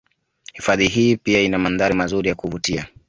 [0.53, 2.87] Hifadhi hii pia ina mandhari mazuri ya kuvutia